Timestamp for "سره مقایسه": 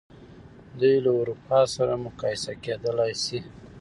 1.75-2.51